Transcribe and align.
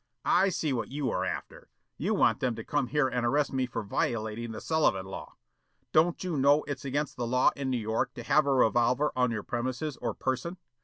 "I 0.25 0.49
see 0.49 0.73
what 0.73 0.89
you 0.89 1.11
are 1.11 1.23
after. 1.23 1.69
You 1.95 2.15
want 2.15 2.39
them 2.39 2.55
to 2.55 2.63
come 2.63 2.87
here 2.87 3.07
and 3.07 3.23
arrest 3.23 3.53
me 3.53 3.67
for 3.67 3.83
violating 3.83 4.51
the 4.51 4.59
Sullivan 4.59 5.05
Law. 5.05 5.35
Don't 5.91 6.23
you 6.23 6.37
know 6.37 6.63
it's 6.63 6.83
against 6.83 7.17
the 7.17 7.27
law 7.27 7.51
in 7.55 7.69
New 7.69 7.77
York 7.77 8.15
to 8.15 8.23
have 8.23 8.47
a 8.47 8.51
revolver 8.55 9.11
on 9.15 9.29
your 9.29 9.43
premises 9.43 9.97
or 9.97 10.15
person? 10.15 10.57